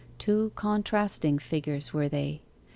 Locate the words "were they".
1.93-2.41